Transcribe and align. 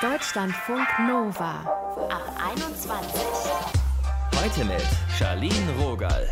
Deutschlandfunk 0.00 0.86
Nova 1.08 1.64
ab 2.08 2.32
21. 2.52 3.20
Heute 4.40 4.64
mit 4.64 4.86
Charlene 5.18 5.72
Rogal. 5.80 6.24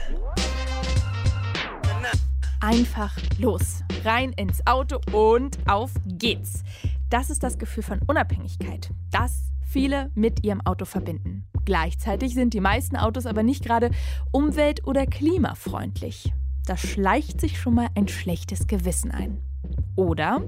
Einfach 2.60 3.12
los, 3.40 3.82
rein 4.04 4.32
ins 4.34 4.64
Auto 4.68 5.00
und 5.10 5.58
auf 5.66 5.90
geht's. 6.06 6.62
Das 7.10 7.28
ist 7.28 7.42
das 7.42 7.58
Gefühl 7.58 7.82
von 7.82 7.98
Unabhängigkeit, 8.06 8.90
das 9.10 9.50
viele 9.68 10.12
mit 10.14 10.44
ihrem 10.44 10.60
Auto 10.60 10.84
verbinden. 10.84 11.48
Gleichzeitig 11.64 12.34
sind 12.34 12.54
die 12.54 12.60
meisten 12.60 12.94
Autos 12.94 13.26
aber 13.26 13.42
nicht 13.42 13.64
gerade 13.64 13.90
umwelt- 14.30 14.86
oder 14.86 15.06
klimafreundlich. 15.06 16.32
Da 16.66 16.76
schleicht 16.76 17.40
sich 17.40 17.58
schon 17.58 17.74
mal 17.74 17.88
ein 17.96 18.06
schlechtes 18.06 18.68
Gewissen 18.68 19.10
ein. 19.10 19.42
Oder, 19.96 20.42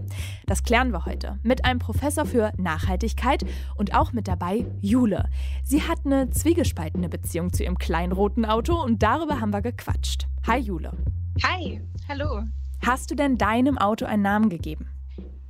das 0.47 0.63
klären 0.63 0.93
wir 0.93 1.07
heute, 1.07 1.39
mit 1.43 1.65
einem 1.65 1.79
Professor 1.79 2.27
für 2.27 2.53
Nachhaltigkeit 2.59 3.45
und 3.77 3.95
auch 3.95 4.13
mit 4.13 4.29
dabei 4.29 4.67
Jule. 4.83 5.31
Sie 5.65 5.83
hat 5.83 6.05
eine 6.05 6.29
zwiegespaltene 6.31 7.09
Beziehung 7.09 7.53
zu 7.53 7.65
ihrem 7.65 7.79
kleinen 7.79 8.13
roten 8.13 8.45
Auto 8.45 8.81
und 8.81 9.03
darüber 9.03 9.41
haben 9.41 9.53
wir 9.53 9.63
gequatscht. 9.63 10.27
Hi 10.47 10.59
Jule. 10.59 10.93
Hi, 11.43 11.81
hallo. 12.09 12.43
Hast 12.85 13.11
du 13.11 13.15
denn 13.15 13.39
deinem 13.39 13.79
Auto 13.79 14.05
einen 14.05 14.23
Namen 14.23 14.51
gegeben? 14.51 14.89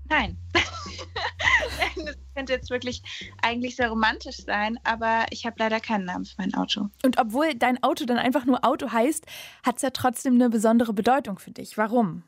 Nein. 0.09 0.39
das 0.53 2.17
könnte 2.35 2.53
jetzt 2.53 2.71
wirklich 2.71 3.03
eigentlich 3.43 3.77
sehr 3.77 3.91
romantisch 3.91 4.37
sein, 4.45 4.79
aber 4.85 5.27
ich 5.31 5.45
habe 5.45 5.57
leider 5.59 5.81
keinen 5.81 6.05
Namen 6.05 6.25
für 6.25 6.37
mein 6.39 6.55
Auto. 6.55 6.89
Und 7.05 7.19
obwohl 7.19 7.55
dein 7.55 7.83
Auto 7.83 8.05
dann 8.05 8.19
einfach 8.19 8.47
nur 8.47 8.65
Auto 8.65 8.93
heißt, 8.93 9.27
hat 9.65 9.77
es 9.77 9.83
ja 9.83 9.91
trotzdem 9.91 10.35
eine 10.35 10.51
besondere 10.51 10.93
Bedeutung 10.93 11.39
für 11.39 11.51
dich. 11.51 11.77
Warum? 11.77 12.23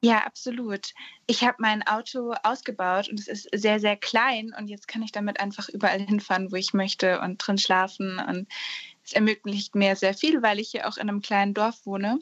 Ja, 0.00 0.18
absolut. 0.18 0.92
Ich 1.26 1.42
habe 1.42 1.56
mein 1.58 1.84
Auto 1.86 2.32
ausgebaut 2.44 3.08
und 3.08 3.18
es 3.18 3.26
ist 3.26 3.48
sehr, 3.52 3.80
sehr 3.80 3.96
klein 3.96 4.54
und 4.56 4.68
jetzt 4.68 4.86
kann 4.86 5.02
ich 5.02 5.10
damit 5.10 5.40
einfach 5.40 5.68
überall 5.68 6.00
hinfahren, 6.00 6.52
wo 6.52 6.56
ich 6.56 6.72
möchte 6.72 7.20
und 7.20 7.38
drin 7.38 7.58
schlafen. 7.58 8.20
Und 8.20 8.46
es 9.04 9.12
ermöglicht 9.12 9.74
mir 9.74 9.96
sehr 9.96 10.14
viel, 10.14 10.40
weil 10.42 10.60
ich 10.60 10.70
hier 10.70 10.88
auch 10.88 10.98
in 10.98 11.08
einem 11.08 11.20
kleinen 11.20 11.52
Dorf 11.52 11.84
wohne 11.84 12.20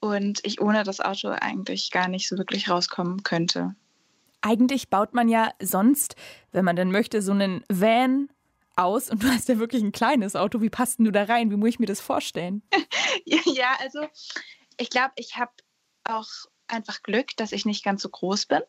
und 0.00 0.40
ich 0.42 0.60
ohne 0.60 0.82
das 0.82 1.00
Auto 1.00 1.28
eigentlich 1.28 1.92
gar 1.92 2.08
nicht 2.08 2.28
so 2.28 2.36
wirklich 2.36 2.68
rauskommen 2.68 3.22
könnte. 3.22 3.76
Eigentlich 4.40 4.90
baut 4.90 5.14
man 5.14 5.28
ja 5.28 5.52
sonst, 5.60 6.16
wenn 6.50 6.64
man 6.64 6.74
denn 6.74 6.90
möchte, 6.90 7.22
so 7.22 7.30
einen 7.30 7.64
Van 7.68 8.28
aus 8.74 9.10
und 9.10 9.22
du 9.22 9.28
hast 9.28 9.48
ja 9.48 9.58
wirklich 9.60 9.82
ein 9.84 9.92
kleines 9.92 10.34
Auto. 10.34 10.60
Wie 10.60 10.70
passt 10.70 10.98
denn 10.98 11.04
du 11.04 11.12
da 11.12 11.22
rein? 11.22 11.52
Wie 11.52 11.56
muss 11.56 11.68
ich 11.68 11.78
mir 11.78 11.86
das 11.86 12.00
vorstellen? 12.00 12.62
ja, 13.24 13.76
also 13.78 14.00
ich 14.76 14.90
glaube, 14.90 15.12
ich 15.16 15.36
habe 15.36 15.52
auch 16.04 16.26
einfach 16.72 17.02
Glück, 17.02 17.36
dass 17.36 17.52
ich 17.52 17.64
nicht 17.64 17.84
ganz 17.84 18.02
so 18.02 18.08
groß 18.08 18.46
bin. 18.46 18.62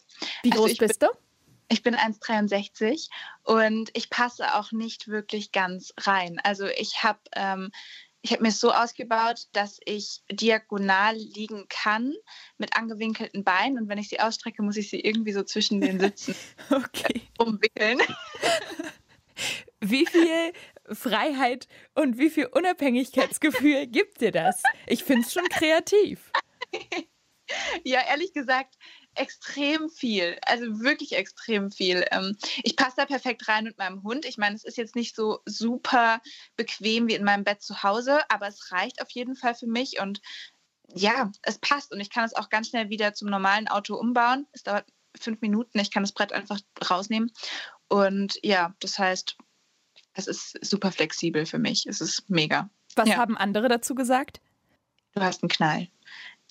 Wie 0.44 0.50
groß 0.50 0.72
also 0.72 0.86
bist 0.86 1.02
du? 1.02 1.08
Ich 1.70 1.82
bin 1.82 1.96
1,63 1.96 3.10
und 3.44 3.90
ich 3.94 4.10
passe 4.10 4.56
auch 4.56 4.72
nicht 4.72 5.08
wirklich 5.08 5.52
ganz 5.52 5.94
rein. 5.98 6.40
Also 6.44 6.68
ich 6.68 7.04
habe 7.04 7.20
ähm, 7.36 7.72
ich 8.22 8.32
habe 8.32 8.42
mir 8.42 8.50
es 8.50 8.60
so 8.62 8.72
ausgebaut, 8.72 9.48
dass 9.52 9.80
ich 9.86 10.24
diagonal 10.32 11.16
liegen 11.16 11.66
kann 11.68 12.14
mit 12.58 12.76
angewinkelten 12.78 13.44
Beinen 13.44 13.78
und 13.78 13.90
wenn 13.90 13.98
ich 13.98 14.08
sie 14.08 14.22
ausstrecke, 14.22 14.64
muss 14.64 14.78
ich 14.78 14.90
sie 14.90 15.02
irgendwie 15.02 15.34
so 15.34 15.44
zwischen 15.44 15.82
den 15.82 16.00
Sitzen 16.00 16.34
okay. 16.70 17.22
umwickeln. 17.38 18.00
Wie 19.82 20.06
viel 20.06 20.54
Freiheit 20.86 21.68
und 21.94 22.18
wie 22.18 22.30
viel 22.30 22.46
Unabhängigkeitsgefühl 22.46 23.88
gibt 23.88 24.22
dir 24.22 24.32
das? 24.32 24.64
Ich 24.88 25.04
finde 25.04 25.24
es 25.28 25.34
schon 25.34 25.44
kreativ. 25.50 26.32
ja, 27.84 28.02
ehrlich 28.08 28.34
gesagt, 28.34 28.76
extrem 29.16 29.90
viel. 29.90 30.38
Also 30.46 30.82
wirklich 30.82 31.14
extrem 31.14 31.72
viel. 31.72 32.06
Ähm, 32.12 32.38
ich 32.64 32.76
passe 32.76 32.96
da 32.98 33.06
perfekt 33.06 33.48
rein 33.48 33.64
mit 33.66 33.78
meinem 33.78 34.04
Hund. 34.04 34.26
Ich 34.26 34.38
meine, 34.38 34.56
es 34.56 34.64
ist 34.64 34.78
jetzt 34.78 34.96
nicht 34.96 35.16
so 35.16 35.40
super 35.46 36.22
bequem 36.56 37.08
wie 37.08 37.16
in 37.16 37.24
meinem 37.24 37.44
Bett 37.44 37.62
zu 37.62 37.84
Hause, 37.84 38.20
aber 38.30 38.48
es 38.48 38.72
reicht 38.72 39.02
auf 39.02 39.10
jeden 39.12 39.36
Fall 39.36 39.56
für 39.56 39.68
mich 39.68 40.00
und 40.00 40.22
ja, 40.96 41.32
es 41.42 41.58
passt 41.60 41.92
und 41.92 42.00
ich 42.00 42.10
kann 42.10 42.26
es 42.26 42.36
auch 42.36 42.50
ganz 42.50 42.70
schnell 42.70 42.90
wieder 42.90 43.14
zum 43.14 43.30
normalen 43.30 43.68
Auto 43.68 43.96
umbauen. 43.96 44.48
Es 44.52 44.64
dauert 44.64 44.86
fünf 45.20 45.42
Minuten. 45.42 45.80
Ich 45.80 45.92
kann 45.92 46.04
das 46.04 46.12
Brett 46.12 46.34
einfach 46.34 46.60
rausnehmen 46.90 47.32
und 47.88 48.38
ja, 48.44 48.76
das 48.80 49.00
heißt, 49.00 49.38
es 50.14 50.28
ist 50.28 50.58
super 50.66 50.92
flexibel 50.92 51.46
für 51.46 51.60
mich. 51.60 51.86
Es 51.88 52.02
ist 52.02 52.30
mega. 52.30 52.70
Was 52.96 53.10
ja. 53.10 53.18
haben 53.18 53.38
andere 53.38 53.68
dazu 53.68 53.96
gesagt? 53.96 54.42
Du 55.14 55.22
hast 55.22 55.44
einen 55.44 55.50
Knall. 55.50 55.88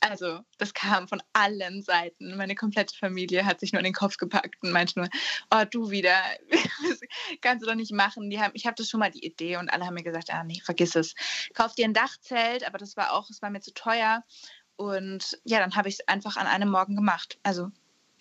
Also, 0.04 0.40
das 0.58 0.74
kam 0.74 1.06
von 1.06 1.22
allen 1.32 1.80
Seiten. 1.80 2.36
Meine 2.36 2.56
komplette 2.56 2.96
Familie 2.96 3.46
hat 3.46 3.60
sich 3.60 3.72
nur 3.72 3.78
in 3.78 3.84
den 3.84 3.92
Kopf 3.92 4.16
gepackt 4.16 4.56
und 4.60 4.72
meinte 4.72 4.98
nur, 4.98 5.08
oh, 5.54 5.62
du 5.70 5.90
wieder, 5.90 6.16
das 6.50 7.00
kannst 7.40 7.62
du 7.62 7.68
doch 7.68 7.76
nicht 7.76 7.92
machen. 7.92 8.28
Die 8.28 8.40
haben, 8.40 8.50
ich 8.54 8.66
habe 8.66 8.74
das 8.74 8.88
schon 8.88 8.98
mal 8.98 9.12
die 9.12 9.24
Idee 9.24 9.58
und 9.58 9.72
alle 9.72 9.86
haben 9.86 9.94
mir 9.94 10.02
gesagt, 10.02 10.30
ah 10.30 10.42
nee, 10.42 10.60
vergiss 10.64 10.96
es. 10.96 11.14
Kauf 11.54 11.76
dir 11.76 11.84
ein 11.84 11.94
Dachzelt, 11.94 12.66
aber 12.66 12.78
das 12.78 12.96
war 12.96 13.12
auch, 13.12 13.30
es 13.30 13.42
war 13.42 13.50
mir 13.50 13.60
zu 13.60 13.72
teuer. 13.74 14.24
Und 14.74 15.38
ja, 15.44 15.60
dann 15.60 15.76
habe 15.76 15.88
ich 15.88 16.00
es 16.00 16.08
einfach 16.08 16.36
an 16.36 16.48
einem 16.48 16.70
Morgen 16.70 16.96
gemacht. 16.96 17.38
Also, 17.44 17.70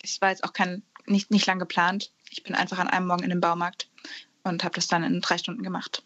es 0.04 0.20
war 0.20 0.30
jetzt 0.30 0.44
auch 0.44 0.52
kein, 0.52 0.84
nicht, 1.06 1.32
nicht 1.32 1.46
lang 1.46 1.58
geplant. 1.58 2.12
Ich 2.30 2.44
bin 2.44 2.54
einfach 2.54 2.78
an 2.78 2.86
einem 2.86 3.08
Morgen 3.08 3.24
in 3.24 3.30
den 3.30 3.40
Baumarkt 3.40 3.90
und 4.44 4.62
habe 4.62 4.76
das 4.76 4.86
dann 4.86 5.02
in 5.02 5.20
drei 5.20 5.36
Stunden 5.36 5.64
gemacht. 5.64 6.04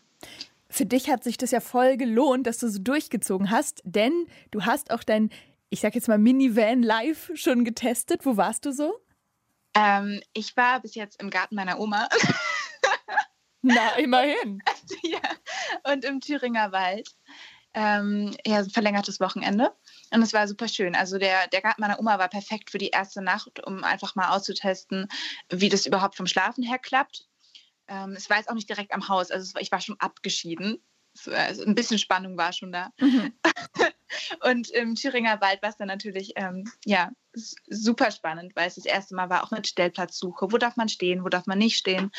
Für 0.70 0.86
dich 0.86 1.10
hat 1.10 1.22
sich 1.22 1.36
das 1.36 1.50
ja 1.50 1.60
voll 1.60 1.98
gelohnt, 1.98 2.46
dass 2.46 2.56
du 2.58 2.68
so 2.68 2.78
durchgezogen 2.78 3.50
hast, 3.50 3.82
denn 3.84 4.26
du 4.50 4.64
hast 4.64 4.90
auch 4.90 5.04
dein 5.04 5.30
ich 5.70 5.80
sag 5.80 5.94
jetzt 5.94 6.08
mal, 6.08 6.18
Minivan 6.18 6.82
live 6.82 7.30
schon 7.34 7.64
getestet? 7.64 8.24
Wo 8.24 8.36
warst 8.36 8.64
du 8.64 8.72
so? 8.72 8.94
Ähm, 9.74 10.20
ich 10.32 10.56
war 10.56 10.80
bis 10.80 10.94
jetzt 10.94 11.20
im 11.20 11.30
Garten 11.30 11.54
meiner 11.54 11.78
Oma. 11.78 12.08
Na, 13.62 13.96
immerhin. 13.96 14.62
ja, 15.02 15.92
und 15.92 16.04
im 16.04 16.20
Thüringer 16.20 16.72
Wald. 16.72 17.10
Ähm, 17.74 18.34
ja, 18.46 18.58
ein 18.58 18.70
verlängertes 18.70 19.20
Wochenende. 19.20 19.70
Und 20.10 20.22
es 20.22 20.32
war 20.32 20.48
super 20.48 20.66
schön. 20.68 20.94
Also 20.94 21.18
der, 21.18 21.46
der 21.48 21.60
Garten 21.60 21.82
meiner 21.82 21.98
Oma 22.00 22.18
war 22.18 22.28
perfekt 22.28 22.70
für 22.70 22.78
die 22.78 22.88
erste 22.88 23.20
Nacht, 23.20 23.66
um 23.66 23.84
einfach 23.84 24.14
mal 24.14 24.30
auszutesten, 24.30 25.08
wie 25.50 25.68
das 25.68 25.84
überhaupt 25.84 26.14
vom 26.14 26.26
Schlafen 26.26 26.62
her 26.62 26.78
klappt. 26.78 27.28
Ähm, 27.88 28.12
es 28.12 28.30
war 28.30 28.38
jetzt 28.38 28.48
auch 28.48 28.54
nicht 28.54 28.68
direkt 28.68 28.94
am 28.94 29.08
Haus, 29.08 29.30
also 29.30 29.58
ich 29.60 29.70
war 29.70 29.80
schon 29.80 30.00
abgeschieden. 30.00 30.82
Also 31.26 31.64
ein 31.64 31.74
bisschen 31.74 31.98
Spannung 31.98 32.36
war 32.36 32.52
schon 32.52 32.72
da. 32.72 32.90
Mhm. 33.00 33.32
Und 34.42 34.70
im 34.70 34.94
Thüringer 34.94 35.40
Wald 35.40 35.62
war 35.62 35.70
es 35.70 35.76
dann 35.76 35.88
natürlich 35.88 36.32
ähm, 36.36 36.70
ja, 36.84 37.10
super 37.34 38.10
spannend, 38.10 38.54
weil 38.54 38.68
es 38.68 38.76
das 38.76 38.86
erste 38.86 39.14
Mal 39.14 39.30
war, 39.30 39.44
auch 39.44 39.50
mit 39.50 39.66
Stellplatzsuche. 39.66 40.52
Wo 40.52 40.58
darf 40.58 40.76
man 40.76 40.88
stehen, 40.88 41.24
wo 41.24 41.28
darf 41.28 41.46
man 41.46 41.58
nicht 41.58 41.76
stehen? 41.76 42.10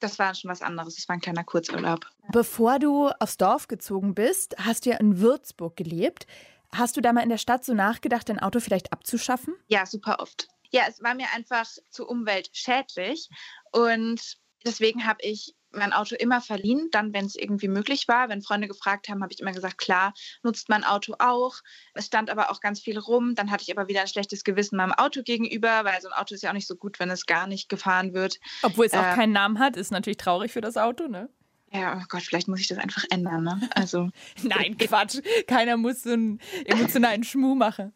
Das 0.00 0.18
war 0.18 0.34
schon 0.34 0.50
was 0.50 0.62
anderes. 0.62 0.96
Das 0.96 1.08
war 1.08 1.16
ein 1.16 1.20
kleiner 1.20 1.44
Kurzurlaub. 1.44 2.06
Bevor 2.32 2.78
du 2.78 3.08
aufs 3.18 3.36
Dorf 3.36 3.68
gezogen 3.68 4.14
bist, 4.14 4.56
hast 4.58 4.86
du 4.86 4.90
ja 4.90 4.96
in 4.96 5.20
Würzburg 5.20 5.76
gelebt. 5.76 6.26
Hast 6.72 6.96
du 6.96 7.00
da 7.00 7.12
mal 7.12 7.22
in 7.22 7.28
der 7.28 7.38
Stadt 7.38 7.64
so 7.64 7.74
nachgedacht, 7.74 8.28
dein 8.28 8.38
Auto 8.38 8.60
vielleicht 8.60 8.92
abzuschaffen? 8.92 9.54
Ja, 9.68 9.86
super 9.86 10.20
oft. 10.20 10.48
Ja, 10.70 10.84
es 10.88 11.02
war 11.02 11.14
mir 11.14 11.26
einfach 11.34 11.68
zur 11.90 12.08
Umwelt 12.08 12.48
schädlich. 12.52 13.28
Und 13.72 14.38
deswegen 14.64 15.06
habe 15.06 15.18
ich 15.22 15.54
mein 15.72 15.92
Auto 15.92 16.14
immer 16.16 16.40
verliehen, 16.40 16.88
dann, 16.90 17.12
wenn 17.12 17.26
es 17.26 17.36
irgendwie 17.36 17.68
möglich 17.68 18.08
war. 18.08 18.28
Wenn 18.28 18.42
Freunde 18.42 18.68
gefragt 18.68 19.08
haben, 19.08 19.22
habe 19.22 19.32
ich 19.32 19.40
immer 19.40 19.52
gesagt, 19.52 19.78
klar, 19.78 20.12
nutzt 20.42 20.68
mein 20.68 20.84
Auto 20.84 21.14
auch. 21.18 21.56
Es 21.94 22.06
stand 22.06 22.30
aber 22.30 22.50
auch 22.50 22.60
ganz 22.60 22.80
viel 22.80 22.98
rum. 22.98 23.34
Dann 23.34 23.50
hatte 23.50 23.62
ich 23.62 23.76
aber 23.76 23.88
wieder 23.88 24.02
ein 24.02 24.08
schlechtes 24.08 24.44
Gewissen 24.44 24.76
meinem 24.76 24.92
Auto 24.92 25.22
gegenüber, 25.22 25.84
weil 25.84 26.00
so 26.00 26.08
ein 26.08 26.14
Auto 26.14 26.34
ist 26.34 26.42
ja 26.42 26.50
auch 26.50 26.54
nicht 26.54 26.66
so 26.66 26.76
gut, 26.76 26.98
wenn 26.98 27.10
es 27.10 27.26
gar 27.26 27.46
nicht 27.46 27.68
gefahren 27.68 28.14
wird. 28.14 28.38
Obwohl 28.62 28.86
es 28.86 28.94
auch 28.94 29.12
äh, 29.12 29.14
keinen 29.14 29.32
Namen 29.32 29.58
hat, 29.58 29.76
ist 29.76 29.90
natürlich 29.90 30.18
traurig 30.18 30.52
für 30.52 30.60
das 30.60 30.76
Auto, 30.76 31.08
ne? 31.08 31.28
Ja, 31.72 32.00
oh 32.00 32.04
Gott, 32.08 32.22
vielleicht 32.22 32.48
muss 32.48 32.60
ich 32.60 32.66
das 32.66 32.78
einfach 32.78 33.04
ändern, 33.10 33.44
ne? 33.44 33.70
Also. 33.74 34.10
Nein, 34.42 34.76
Quatsch. 34.76 35.20
Keiner 35.46 35.76
muss 35.76 36.02
so 36.02 36.10
einen 36.10 36.40
emotionalen 36.64 37.22
Schmuh 37.22 37.54
machen. 37.54 37.92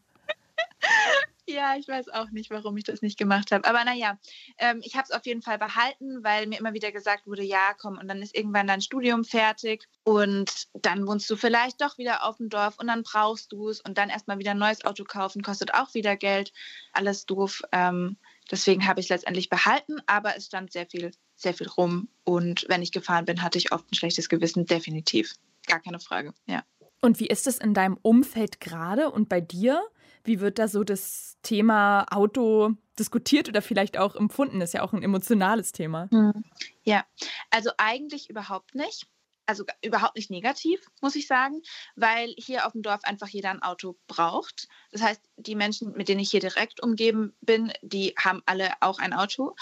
Ja, 1.47 1.77
ich 1.77 1.87
weiß 1.87 2.09
auch 2.09 2.31
nicht, 2.31 2.51
warum 2.51 2.77
ich 2.79 2.85
das 2.85 3.03
nicht 3.03 3.19
gemacht 3.19 3.53
habe. 3.53 3.69
Aber 3.69 3.85
naja, 3.85 4.19
ähm, 4.57 4.81
ich 4.83 4.95
habe 4.95 5.05
es 5.05 5.11
auf 5.11 5.27
jeden 5.27 5.43
Fall 5.43 5.59
behalten, 5.59 6.25
weil 6.25 6.47
mir 6.47 6.59
immer 6.59 6.73
wieder 6.73 6.91
gesagt 6.91 7.27
wurde, 7.27 7.43
ja, 7.43 7.75
komm, 7.79 7.99
und 7.99 8.09
dann 8.09 8.23
ist 8.23 8.35
irgendwann 8.35 8.67
dein 8.67 8.81
Studium 8.81 9.25
fertig 9.25 9.87
und 10.05 10.69
dann 10.73 11.07
wohnst 11.07 11.29
du 11.29 11.37
vielleicht 11.37 11.83
doch 11.83 11.99
wieder 11.99 12.25
auf 12.25 12.39
dem 12.39 12.49
Dorf 12.49 12.79
und 12.79 12.87
dann 12.87 13.03
brauchst 13.03 13.53
du 13.53 13.69
es 13.69 13.83
und 13.83 13.99
dann 13.99 14.09
erstmal 14.09 14.39
wieder 14.39 14.53
ein 14.53 14.59
neues 14.59 14.87
Auto 14.87 15.05
kaufen, 15.05 15.43
kostet 15.43 15.75
auch 15.75 15.93
wieder 15.93 16.17
Geld. 16.17 16.53
Alles 16.93 17.27
doof. 17.27 17.61
Ähm, 17.73 18.17
deswegen 18.51 18.87
habe 18.87 19.01
ich 19.01 19.07
es 19.07 19.11
letztendlich 19.11 19.51
behalten, 19.51 19.97
aber 20.07 20.37
es 20.37 20.47
stand 20.47 20.73
sehr 20.73 20.87
viel, 20.87 21.11
sehr 21.37 21.53
viel 21.53 21.69
rum. 21.69 22.09
Und 22.25 22.65
wenn 22.69 22.83
ich 22.83 22.91
gefahren 22.91 23.27
bin, 23.27 23.43
hatte 23.43 23.59
ich 23.59 23.71
oft 23.71 23.91
ein 23.93 23.97
schlechtes 23.97 24.31
Gewissen, 24.31 24.65
definitiv. 24.65 25.35
Gar 25.67 25.81
keine 25.81 26.01
Frage, 26.01 26.33
ja. 26.47 26.65
Und 27.03 27.21
wie 27.21 27.27
ist 27.27 27.47
es 27.47 27.59
in 27.59 27.75
deinem 27.75 27.99
Umfeld 28.01 28.61
gerade 28.61 29.11
und 29.11 29.29
bei 29.29 29.43
dir? 29.43 29.83
Wie 30.25 30.41
wird 30.41 30.59
da 30.59 30.69
so 30.69 30.85
das 30.85 31.37
Thema 31.43 32.07
Auto 32.11 32.73
diskutiert 32.99 33.49
oder 33.49 33.63
vielleicht 33.63 33.99
auch 33.99 34.17
empfunden? 34.17 34.61
Ist 34.61 34.75
ja 34.75 34.83
auch 34.83 34.93
ein 34.93 35.03
emotionales 35.03 35.73
Thema. 35.73 36.09
Hm. 36.11 36.45
Ja, 36.83 37.05
also 37.51 37.71
eigentlich 37.77 38.31
überhaupt 38.31 38.75
nicht. 38.75 39.07
Also 39.47 39.65
überhaupt 39.85 40.17
nicht 40.17 40.31
negativ, 40.31 40.81
muss 41.03 41.17
ich 41.17 41.27
sagen, 41.27 41.61
weil 41.97 42.35
hier 42.39 42.65
auf 42.65 42.73
dem 42.73 42.81
Dorf 42.81 43.05
einfach 43.05 43.29
jeder 43.29 43.51
ein 43.51 43.63
Auto 43.63 43.95
braucht. 44.07 44.69
Das 44.91 45.03
heißt, 45.03 45.21
die 45.37 45.55
Menschen, 45.55 45.93
mit 45.93 46.09
denen 46.09 46.21
ich 46.21 46.31
hier 46.31 46.41
direkt 46.41 46.83
umgeben 46.83 47.35
bin, 47.43 47.71
die 47.83 48.15
haben 48.19 48.43
alle 48.47 48.71
auch 48.81 48.99
ein 48.99 49.13
Auto. 49.13 49.55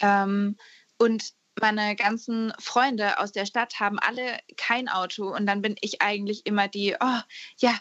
Ähm, 0.00 0.56
und 0.98 1.34
meine 1.60 1.96
ganzen 1.96 2.52
Freunde 2.58 3.18
aus 3.18 3.32
der 3.32 3.46
Stadt 3.46 3.80
haben 3.80 3.98
alle 3.98 4.38
kein 4.56 4.88
Auto 4.88 5.34
und 5.34 5.46
dann 5.46 5.62
bin 5.62 5.76
ich 5.80 6.02
eigentlich 6.02 6.46
immer 6.46 6.68
die, 6.68 6.96
oh 7.00 7.20
ja, 7.58 7.74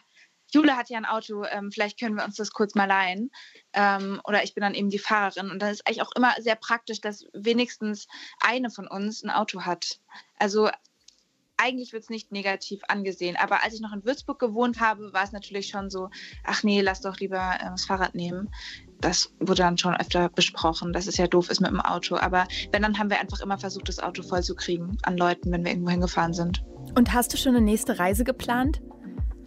Jule 0.54 0.78
hat 0.78 0.90
ja 0.90 0.98
ein 0.98 1.06
Auto, 1.06 1.44
ähm, 1.46 1.72
vielleicht 1.72 2.00
können 2.00 2.16
wir 2.16 2.26
uns 2.26 2.36
das 2.36 2.52
kurz 2.52 2.76
mal 2.76 2.86
leihen. 2.86 3.32
Ähm, 3.74 4.22
oder 4.24 4.44
ich 4.44 4.54
bin 4.54 4.62
dann 4.62 4.74
eben 4.74 4.90
die 4.90 5.00
Fahrerin. 5.00 5.52
Und 5.52 5.60
dann 5.62 5.72
ist 5.72 5.86
eigentlich 5.88 6.02
auch 6.02 6.12
immer 6.16 6.34
sehr 6.40 6.56
praktisch, 6.56 7.02
dass 7.02 7.26
wenigstens 7.34 8.08
eine 8.40 8.70
von 8.70 8.88
uns 8.88 9.24
ein 9.24 9.30
Auto 9.30 9.62
hat. 9.62 10.00
Also 10.40 10.70
eigentlich 11.58 11.92
wird 11.92 12.04
es 12.04 12.10
nicht 12.10 12.32
negativ 12.32 12.82
angesehen. 12.88 13.36
Aber 13.36 13.64
als 13.64 13.74
ich 13.74 13.82
noch 13.82 13.92
in 13.92 14.06
Würzburg 14.06 14.40
gewohnt 14.40 14.80
habe, 14.80 15.12
war 15.12 15.24
es 15.24 15.32
natürlich 15.32 15.68
schon 15.68 15.90
so, 15.90 16.10
ach 16.44 16.64
nee, 16.64 16.82
lass 16.82 17.02
doch 17.02 17.18
lieber 17.18 17.56
äh, 17.60 17.66
das 17.66 17.86
Fahrrad 17.86 18.16
nehmen. 18.16 18.50
Das 19.02 19.34
wurde 19.40 19.64
dann 19.64 19.78
schon 19.78 19.96
öfter 19.96 20.30
besprochen, 20.30 20.94
dass 20.94 21.08
es 21.08 21.18
ja 21.18 21.28
doof 21.28 21.50
ist 21.50 21.60
mit 21.60 21.72
dem 21.72 21.82
Auto. 21.82 22.16
Aber 22.16 22.48
wenn, 22.72 22.84
dann 22.84 22.98
haben 22.98 23.10
wir 23.10 23.20
einfach 23.20 23.42
immer 23.42 23.58
versucht, 23.58 23.90
das 23.90 24.00
Auto 24.00 24.24
voll 24.24 24.44
zu 24.44 24.56
kriegen 24.56 24.98
an 25.04 25.18
Leuten, 25.18 25.52
wenn 25.52 25.64
wir 25.64 25.72
irgendwo 25.72 25.92
hingefahren 25.92 26.34
sind. 26.34 26.64
Und 26.96 27.14
hast 27.14 27.34
du 27.34 27.38
schon 27.38 27.56
eine 27.56 27.66
nächste 27.66 28.00
Reise 28.00 28.24
geplant? 28.24 28.82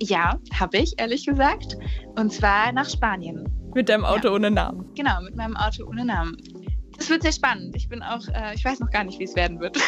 Ja, 0.02 0.38
habe 0.58 0.79
ich, 0.79 0.94
ehrlich 0.99 1.26
gesagt. 1.26 1.76
Und 2.17 2.32
zwar 2.32 2.73
nach 2.73 2.88
Spanien. 2.88 3.49
Mit 3.75 3.88
deinem 3.88 4.05
Auto 4.05 4.29
ja. 4.29 4.35
ohne 4.35 4.50
Namen? 4.50 4.87
Genau, 4.94 5.20
mit 5.23 5.37
meinem 5.37 5.56
Auto 5.56 5.87
ohne 5.87 6.05
Namen. 6.05 6.37
Das 6.97 7.08
wird 7.08 7.23
sehr 7.23 7.32
spannend. 7.32 7.76
Ich 7.76 7.88
bin 7.88 8.02
auch, 8.02 8.26
äh, 8.29 8.55
ich 8.55 8.64
weiß 8.64 8.81
noch 8.81 8.91
gar 8.91 9.05
nicht, 9.05 9.19
wie 9.19 9.25
es 9.25 9.37
werden 9.37 9.61
wird. 9.61 9.79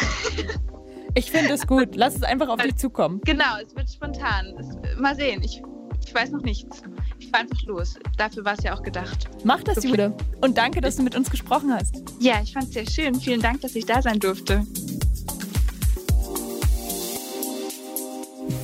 ich 1.15 1.31
finde 1.31 1.53
es 1.53 1.67
gut. 1.67 1.95
Lass 1.95 2.15
es 2.15 2.23
einfach 2.23 2.47
auf 2.47 2.61
dich 2.61 2.75
zukommen. 2.75 3.21
Genau, 3.25 3.57
es 3.65 3.75
wird 3.75 3.89
spontan. 3.89 4.55
Es, 4.59 4.99
mal 4.99 5.15
sehen. 5.15 5.41
Ich, 5.43 5.61
ich 6.05 6.13
weiß 6.13 6.31
noch 6.31 6.41
nichts. 6.41 6.81
Ich 7.19 7.29
fahre 7.29 7.43
einfach 7.43 7.61
los. 7.63 7.95
Dafür 8.17 8.45
war 8.45 8.53
es 8.53 8.63
ja 8.63 8.75
auch 8.75 8.83
gedacht. 8.83 9.29
Mach 9.43 9.63
das, 9.63 9.83
Jude. 9.83 10.15
Und 10.41 10.57
danke, 10.57 10.81
dass 10.81 10.95
du 10.95 11.03
mit 11.03 11.15
uns 11.15 11.29
gesprochen 11.29 11.73
hast. 11.73 12.03
Ja, 12.19 12.35
ich 12.41 12.53
fand 12.53 12.67
es 12.67 12.73
sehr 12.73 12.89
schön. 12.89 13.15
Vielen 13.15 13.41
Dank, 13.41 13.61
dass 13.61 13.75
ich 13.75 13.85
da 13.85 14.01
sein 14.01 14.19
durfte. 14.19 14.65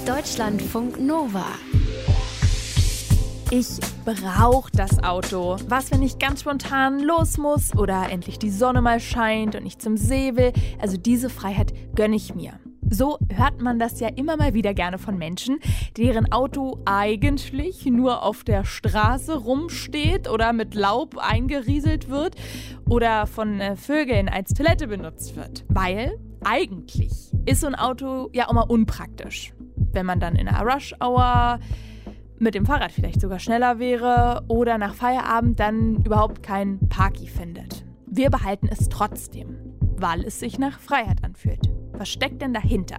Deutschlandfunk 0.09 0.99
Nova. 0.99 1.45
Ich 3.51 3.67
brauche 4.05 4.71
das 4.71 5.03
Auto. 5.03 5.57
Was, 5.67 5.91
wenn 5.91 6.01
ich 6.01 6.17
ganz 6.17 6.41
spontan 6.41 6.99
los 6.99 7.37
muss 7.37 7.75
oder 7.75 8.09
endlich 8.09 8.39
die 8.39 8.49
Sonne 8.49 8.81
mal 8.81 8.99
scheint 8.99 9.53
und 9.53 9.67
ich 9.67 9.77
zum 9.77 9.97
See 9.97 10.35
will? 10.35 10.51
Also 10.79 10.97
diese 10.97 11.29
Freiheit 11.29 11.73
gönne 11.93 12.15
ich 12.15 12.33
mir. 12.33 12.53
So 12.89 13.19
hört 13.31 13.61
man 13.61 13.77
das 13.77 13.99
ja 13.99 14.07
immer 14.07 14.35
mal 14.35 14.55
wieder 14.55 14.73
gerne 14.73 14.97
von 14.97 15.15
Menschen, 15.15 15.59
deren 15.95 16.31
Auto 16.31 16.79
eigentlich 16.85 17.85
nur 17.85 18.23
auf 18.23 18.43
der 18.43 18.65
Straße 18.65 19.37
rumsteht 19.37 20.27
oder 20.27 20.53
mit 20.53 20.73
Laub 20.73 21.19
eingerieselt 21.19 22.09
wird 22.09 22.35
oder 22.89 23.27
von 23.27 23.61
äh, 23.61 23.75
Vögeln 23.75 24.27
als 24.27 24.55
Toilette 24.55 24.87
benutzt 24.87 25.35
wird. 25.35 25.65
Weil 25.67 26.17
eigentlich 26.43 27.31
ist 27.45 27.61
so 27.61 27.67
ein 27.67 27.75
Auto 27.75 28.31
ja 28.33 28.47
auch 28.47 28.53
mal 28.53 28.61
unpraktisch 28.61 29.53
wenn 29.93 30.05
man 30.05 30.19
dann 30.19 30.35
in 30.35 30.47
einer 30.47 30.61
Rush-Hour 30.61 31.59
mit 32.39 32.55
dem 32.55 32.65
Fahrrad 32.65 32.91
vielleicht 32.91 33.21
sogar 33.21 33.39
schneller 33.39 33.79
wäre 33.79 34.43
oder 34.47 34.77
nach 34.77 34.95
Feierabend 34.95 35.59
dann 35.59 36.03
überhaupt 36.05 36.41
kein 36.41 36.79
Parky 36.89 37.27
findet. 37.27 37.85
Wir 38.07 38.29
behalten 38.29 38.69
es 38.71 38.89
trotzdem, 38.89 39.57
weil 39.97 40.23
es 40.23 40.39
sich 40.39 40.57
nach 40.57 40.79
Freiheit 40.79 41.23
anfühlt. 41.23 41.69
Was 41.99 42.07
steckt 42.07 42.41
denn 42.41 42.53
dahinter? 42.53 42.97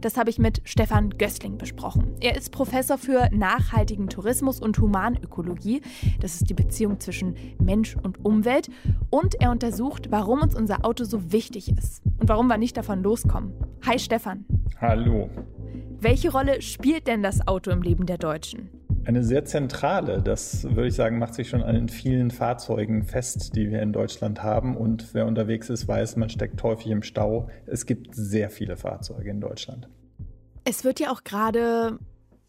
Das 0.00 0.16
habe 0.16 0.30
ich 0.30 0.38
mit 0.38 0.62
Stefan 0.64 1.10
Gößling 1.10 1.58
besprochen. 1.58 2.16
Er 2.20 2.34
ist 2.34 2.50
Professor 2.50 2.96
für 2.96 3.28
nachhaltigen 3.30 4.08
Tourismus 4.08 4.58
und 4.58 4.78
Humanökologie. 4.78 5.82
Das 6.20 6.36
ist 6.36 6.48
die 6.48 6.54
Beziehung 6.54 6.98
zwischen 6.98 7.36
Mensch 7.62 7.94
und 8.02 8.24
Umwelt. 8.24 8.70
Und 9.10 9.34
er 9.38 9.50
untersucht, 9.50 10.10
warum 10.10 10.40
uns 10.40 10.54
unser 10.54 10.86
Auto 10.86 11.04
so 11.04 11.30
wichtig 11.30 11.70
ist 11.70 12.02
und 12.18 12.30
warum 12.30 12.46
wir 12.46 12.56
nicht 12.56 12.78
davon 12.78 13.02
loskommen. 13.02 13.52
Hi 13.86 13.98
Stefan. 13.98 14.46
Hallo. 14.80 15.28
Welche 16.00 16.30
Rolle 16.30 16.62
spielt 16.62 17.08
denn 17.08 17.24
das 17.24 17.48
Auto 17.48 17.72
im 17.72 17.82
Leben 17.82 18.06
der 18.06 18.18
Deutschen? 18.18 18.70
Eine 19.04 19.24
sehr 19.24 19.44
zentrale, 19.44 20.22
das 20.22 20.62
würde 20.62 20.86
ich 20.86 20.94
sagen, 20.94 21.18
macht 21.18 21.34
sich 21.34 21.48
schon 21.48 21.60
an 21.60 21.74
den 21.74 21.88
vielen 21.88 22.30
Fahrzeugen 22.30 23.02
fest, 23.02 23.56
die 23.56 23.68
wir 23.70 23.82
in 23.82 23.92
Deutschland 23.92 24.44
haben. 24.44 24.76
Und 24.76 25.12
wer 25.12 25.26
unterwegs 25.26 25.70
ist, 25.70 25.88
weiß, 25.88 26.14
man 26.14 26.28
steckt 26.28 26.62
häufig 26.62 26.86
im 26.92 27.02
Stau. 27.02 27.48
Es 27.66 27.84
gibt 27.84 28.14
sehr 28.14 28.48
viele 28.48 28.76
Fahrzeuge 28.76 29.28
in 29.28 29.40
Deutschland. 29.40 29.88
Es 30.62 30.84
wird 30.84 31.00
ja 31.00 31.10
auch 31.10 31.24
gerade 31.24 31.98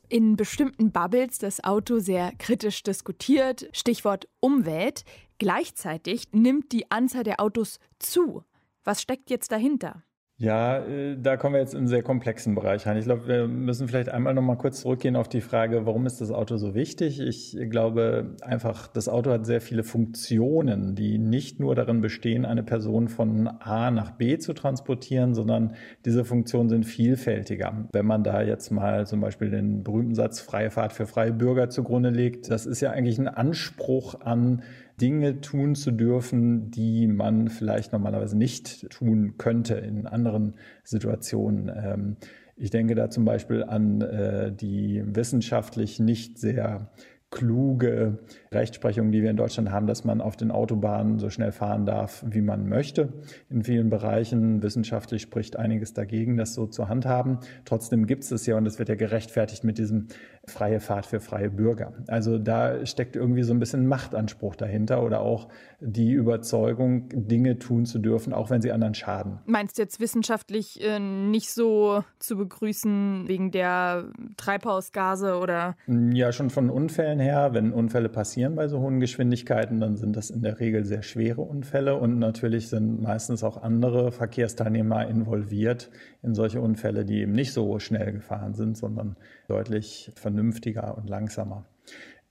in 0.10 0.36
bestimmten 0.36 0.92
Bubbles 0.92 1.40
das 1.40 1.64
Auto 1.64 1.98
sehr 1.98 2.32
kritisch 2.38 2.84
diskutiert. 2.84 3.68
Stichwort 3.74 4.28
Umwelt. 4.42 5.06
Gleichzeitig 5.40 6.26
nimmt 6.34 6.72
die 6.72 6.92
Anzahl 6.92 7.24
der 7.24 7.40
Autos 7.40 7.80
zu. 7.98 8.44
Was 8.84 9.02
steckt 9.02 9.32
jetzt 9.32 9.52
dahinter? 9.52 10.04
Ja, 10.42 10.78
äh, 10.78 11.18
da 11.22 11.36
kommen 11.36 11.56
wir 11.56 11.60
jetzt 11.60 11.74
in 11.74 11.80
einen 11.80 11.88
sehr 11.90 12.02
komplexen 12.02 12.56
Bereich 12.56 12.88
rein. 12.88 12.96
Ich 12.96 13.04
glaube, 13.04 13.28
wir 13.28 13.46
müssen 13.50 13.90
vielleicht 13.90 14.08
einmal 14.08 14.34
noch 14.34 14.42
mal 14.42 14.56
kurz 14.56 14.80
zurückgehen 14.80 15.18
auf 15.18 15.28
die 15.28 15.42
Frage, 15.42 15.86
warum 15.86 16.06
ist 16.06 16.22
das 16.22 16.32
Auto 16.32 16.56
so 16.56 16.74
wichtig? 16.74 17.20
Ich 17.20 17.58
glaube 17.70 18.38
einfach, 18.42 18.88
das 18.88 19.10
Auto 19.10 19.32
hat 19.32 19.46
sehr 19.46 19.60
viele 19.60 19.84
Funktionen, 19.84 20.96
die 20.96 21.18
nicht 21.18 21.60
nur 21.60 21.76
darin 21.76 22.00
bestehen, 22.00 22.46
eine 22.46 22.64
Person 22.64 23.10
von 23.10 23.48
A 23.48 23.92
nach 23.92 24.12
B 24.12 24.38
zu 24.38 24.54
transportieren, 24.54 25.36
sondern 25.36 25.76
diese 26.06 26.24
Funktionen 26.24 26.70
sind 26.70 26.86
vielfältiger. 26.86 27.90
Wenn 27.92 28.06
man 28.06 28.24
da 28.24 28.42
jetzt 28.42 28.72
mal 28.72 29.06
zum 29.08 29.20
Beispiel 29.20 29.50
den 29.50 29.84
berühmten 29.84 30.16
Satz 30.16 30.40
freie 30.40 30.72
Fahrt 30.72 30.94
für 30.94 31.06
freie 31.06 31.34
Bürger 31.34 31.70
zugrunde 31.70 32.12
legt, 32.12 32.50
das 32.50 32.66
ist 32.66 32.80
ja 32.80 32.92
eigentlich 32.92 33.20
ein 33.20 33.28
Anspruch 33.28 34.22
an 34.22 34.62
Dinge 35.00 35.42
tun 35.42 35.76
zu 35.76 35.92
dürfen, 35.92 36.72
die 36.72 37.08
man 37.08 37.48
vielleicht 37.50 37.94
normalerweise 37.94 38.38
nicht 38.38 38.90
tun 38.90 39.36
könnte 39.38 39.76
in 39.76 40.06
anderen 40.08 40.56
Situationen. 40.84 41.72
Ähm, 41.76 42.18
ich 42.56 42.72
denke 42.72 42.96
da 42.96 43.10
zum 43.10 43.26
Beispiel 43.26 43.64
an 43.64 44.02
äh, 44.02 44.52
die 44.52 45.02
wissenschaftlich 45.06 46.00
nicht 46.00 46.38
sehr 46.38 46.90
kluge 47.32 48.18
Rechtsprechung, 48.52 49.12
die 49.12 49.22
wir 49.22 49.30
in 49.30 49.38
Deutschland 49.38 49.72
haben, 49.72 49.86
dass 49.86 50.04
man 50.04 50.20
auf 50.20 50.36
den 50.36 50.50
Autobahnen 50.50 51.20
so 51.20 51.30
schnell 51.30 51.52
fahren 51.52 51.86
darf, 51.86 52.26
wie 52.28 52.42
man 52.42 52.68
möchte. 52.68 53.14
In 53.50 53.64
vielen 53.64 53.90
Bereichen 53.90 54.64
wissenschaftlich 54.64 55.22
spricht 55.22 55.56
einiges 55.56 55.94
dagegen, 55.94 56.38
das 56.38 56.56
so 56.56 56.66
zu 56.66 56.90
handhaben. 56.90 57.38
Trotzdem 57.66 58.08
gibt 58.08 58.24
es 58.24 58.32
es 58.32 58.46
ja 58.48 58.58
und 58.58 58.66
es 58.66 58.80
wird 58.80 58.90
ja 58.90 58.96
gerechtfertigt 58.96 59.64
mit 59.64 59.78
diesem 59.78 60.08
freie 60.50 60.80
Fahrt 60.80 61.06
für 61.06 61.20
freie 61.20 61.50
Bürger. 61.50 61.94
Also 62.08 62.38
da 62.38 62.86
steckt 62.86 63.16
irgendwie 63.16 63.44
so 63.44 63.54
ein 63.54 63.60
bisschen 63.60 63.88
Machtanspruch 63.88 64.56
dahinter 64.56 65.04
oder 65.04 65.22
auch 65.22 65.48
die 65.80 66.12
Überzeugung, 66.12 67.10
Dinge 67.14 67.60
tun 67.60 67.86
zu 67.86 68.00
dürfen, 68.00 68.34
auch 68.34 68.50
wenn 68.50 68.62
sie 68.62 68.72
anderen 68.72 68.94
schaden. 68.94 69.40
Meinst 69.46 69.78
du 69.78 69.82
jetzt 69.82 70.00
wissenschaftlich 70.00 70.84
äh, 70.84 71.00
nicht 71.00 71.52
so 71.52 72.04
zu 72.20 72.38
begrüßen 72.38 73.28
wegen 73.28 73.52
der 73.52 74.06
Treibhausgase 74.38 75.38
oder? 75.38 75.76
Ja, 75.88 76.32
schon 76.32 76.50
von 76.50 76.70
Unfällen 76.70 77.20
her. 77.20 77.54
Wenn 77.54 77.72
Unfälle 77.72 78.10
passieren 78.10 78.56
bei 78.56 78.68
so 78.68 78.80
hohen 78.80 79.00
Geschwindigkeiten, 79.00 79.80
dann 79.80 79.96
sind 79.96 80.16
das 80.16 80.30
in 80.30 80.42
der 80.42 80.60
Regel 80.60 80.86
sehr 80.86 81.04
schwere 81.04 81.42
Unfälle 81.42 81.96
und 81.96 82.20
natürlich 82.20 82.70
sind 82.70 83.02
meistens 83.02 83.44
auch 83.44 83.62
andere 83.62 84.12
Verkehrsteilnehmer 84.12 85.08
involviert 85.08 85.90
in 86.24 86.36
solche 86.36 86.60
Unfälle, 86.62 87.06
die 87.06 87.22
eben 87.22 87.32
nicht 87.32 87.54
so 87.54 87.80
schnell 87.80 88.12
gefahren 88.12 88.54
sind, 88.54 88.78
sondern 88.78 89.16
deutlich 89.50 90.12
vernünftiger 90.16 90.98
und 90.98 91.10
langsamer. 91.10 91.66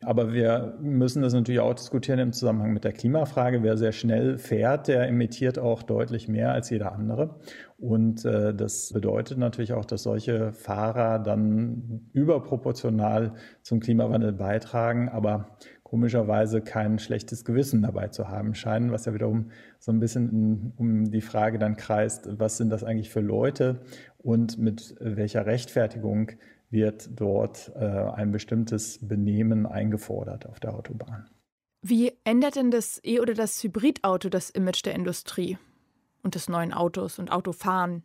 Aber 0.01 0.33
wir 0.33 0.77
müssen 0.81 1.23
das 1.23 1.33
natürlich 1.33 1.61
auch 1.61 1.75
diskutieren 1.75 2.21
im 2.21 2.33
Zusammenhang 2.33 2.73
mit 2.73 2.85
der 2.85 2.93
Klimafrage. 2.93 3.65
Wer 3.65 3.77
sehr 3.77 3.91
schnell 3.91 4.39
fährt, 4.39 4.87
der 4.87 5.09
emittiert 5.09 5.59
auch 5.59 5.83
deutlich 5.83 6.29
mehr 6.29 6.53
als 6.53 6.71
jeder 6.71 6.93
andere. 6.93 7.41
Und 7.79 8.25
äh, 8.25 8.55
das 8.55 8.93
bedeutet 8.93 9.39
natürlich 9.39 9.73
auch, 9.73 9.85
dass 9.85 10.05
solche 10.05 10.53
Fahrer 10.53 11.19
dann 11.19 12.09
überproportional 12.13 13.35
zum 13.63 13.81
Klimawandel 13.81 14.33
beitragen, 14.33 15.09
aber 15.09 15.59
komischerweise 15.83 16.61
kein 16.61 17.01
schlechtes 17.01 17.45
Gewissen 17.45 17.83
dabei 17.83 18.09
zu 18.09 18.29
haben 18.29 18.55
scheinen, 18.55 18.93
was 18.93 19.07
ja 19.07 19.15
wiederum 19.15 19.51
so 19.81 19.91
ein 19.91 19.99
bisschen 19.99 20.31
in, 20.31 20.73
um 20.77 21.11
die 21.11 21.23
Frage 21.23 21.59
dann 21.59 21.77
kreist, 21.77 22.29
was 22.39 22.57
sind 22.57 22.71
das 22.71 22.85
eigentlich 22.85 23.11
für 23.11 23.21
Leute 23.21 23.81
und 24.19 24.59
mit 24.59 24.95
welcher 25.01 25.47
Rechtfertigung 25.47 26.33
wird 26.71 27.11
dort 27.19 27.73
äh, 27.77 27.85
ein 27.85 28.31
bestimmtes 28.31 28.99
Benehmen 29.07 29.67
eingefordert 29.67 30.47
auf 30.47 30.61
der 30.61 30.75
Autobahn. 30.75 31.29
Wie 31.83 32.13
ändert 32.25 32.57
denn 32.57 32.71
das 32.71 33.01
E- 33.05 33.21
oder 33.21 33.35
das 33.35 33.63
Hybridauto 33.63 34.29
das 34.29 34.51
Image 34.51 34.85
der 34.85 34.95
Industrie 34.95 35.59
und 36.23 36.35
des 36.35 36.49
neuen 36.49 36.73
Autos 36.73 37.19
und 37.19 37.31
Autofahren? 37.31 38.03